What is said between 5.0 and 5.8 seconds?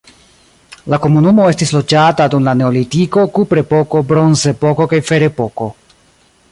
ferepoko.